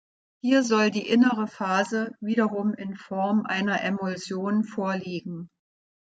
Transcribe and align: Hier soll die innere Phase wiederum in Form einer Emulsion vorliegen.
Hier 0.41 0.63
soll 0.63 0.89
die 0.89 1.07
innere 1.07 1.45
Phase 1.45 2.15
wiederum 2.21 2.73
in 2.73 2.95
Form 2.95 3.45
einer 3.45 3.83
Emulsion 3.83 4.63
vorliegen. 4.63 5.47